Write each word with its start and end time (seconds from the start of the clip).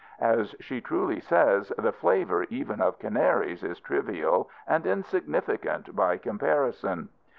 As 0.19 0.55
she 0.59 0.81
truly 0.81 1.19
says, 1.19 1.71
the 1.77 1.91
flavour 1.91 2.45
even 2.45 2.81
of 2.81 2.97
canaries 2.97 3.63
is 3.63 3.79
trivial 3.79 4.49
and 4.65 4.83
insignificant 4.87 5.95
by 5.95 6.17
comparison." 6.17 7.09